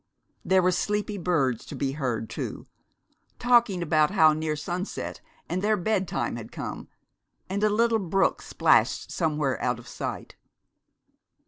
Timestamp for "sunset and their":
4.55-5.77